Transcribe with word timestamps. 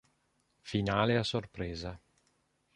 Finale 0.69 1.15
a 1.19 1.23
sorpresa. 1.23 1.93